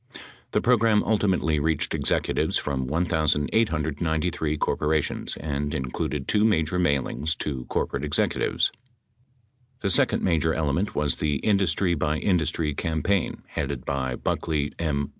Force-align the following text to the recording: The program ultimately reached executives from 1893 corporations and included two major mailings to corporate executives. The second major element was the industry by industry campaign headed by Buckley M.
The 0.53 0.61
program 0.61 1.03
ultimately 1.03 1.59
reached 1.59 1.93
executives 1.93 2.57
from 2.57 2.87
1893 2.87 4.57
corporations 4.57 5.37
and 5.37 5.75
included 5.75 6.27
two 6.27 6.43
major 6.43 6.79
mailings 6.79 7.37
to 7.37 7.65
corporate 7.65 8.03
executives. 8.03 8.71
The 9.81 9.91
second 9.91 10.23
major 10.23 10.55
element 10.55 10.95
was 10.95 11.17
the 11.17 11.35
industry 11.45 11.93
by 11.93 12.17
industry 12.17 12.73
campaign 12.73 13.43
headed 13.49 13.85
by 13.85 14.15
Buckley 14.15 14.73
M. 14.79 15.09